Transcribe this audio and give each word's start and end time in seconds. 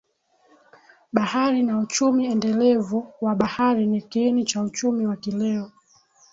Bahari 1.15 1.61
na 1.63 1.79
uchumi 1.79 2.25
endelevu 2.25 3.13
wa 3.21 3.35
bahari 3.35 3.87
ni 3.87 4.01
kiini 4.01 4.45
cha 4.45 4.61
uchumi 4.61 5.05
wa 5.07 5.15
kileo 5.15 5.71